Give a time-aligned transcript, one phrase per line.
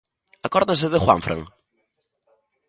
[0.47, 1.41] Acórdanse de Juanfran?